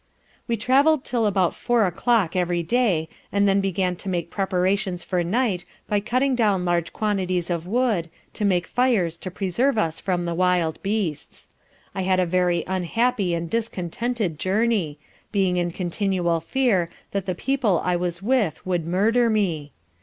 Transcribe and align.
We 0.47 0.57
travel'd 0.57 1.03
'till 1.05 1.27
about 1.27 1.53
four 1.53 1.85
o'clock 1.85 2.35
every 2.35 2.63
day, 2.63 3.07
and 3.31 3.47
then 3.47 3.61
began 3.61 3.95
to 3.97 4.09
make 4.09 4.31
preparations 4.31 5.03
for 5.03 5.21
night, 5.21 5.63
by 5.87 5.99
cutting 5.99 6.33
down 6.33 6.65
large 6.65 6.91
quantities 6.91 7.51
of 7.51 7.67
wood, 7.67 8.09
to 8.33 8.43
make 8.43 8.65
fires 8.65 9.15
to 9.17 9.29
preserve 9.29 9.77
us 9.77 9.99
from 9.99 10.25
the 10.25 10.33
wild 10.33 10.81
beasts. 10.81 11.49
I 11.93 12.01
had 12.01 12.19
a 12.19 12.25
very 12.25 12.63
unhappy 12.65 13.35
and 13.35 13.47
discontented 13.47 14.39
journey, 14.39 14.97
being 15.31 15.57
in 15.57 15.69
continual 15.69 16.39
fear 16.39 16.89
that 17.11 17.27
the 17.27 17.35
people 17.35 17.79
I 17.85 17.95
was 17.95 18.23
with 18.23 18.65
would 18.65 18.87
murder 18.87 19.29
me. 19.29 19.71